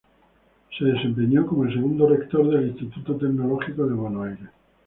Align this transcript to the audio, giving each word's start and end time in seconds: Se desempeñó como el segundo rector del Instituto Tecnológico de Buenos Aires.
Se 0.75 0.83
desempeñó 0.83 1.45
como 1.45 1.63
el 1.65 1.73
segundo 1.75 2.09
rector 2.09 2.49
del 2.49 2.69
Instituto 2.69 3.17
Tecnológico 3.17 3.85
de 3.85 3.93
Buenos 3.93 4.25
Aires. 4.29 4.49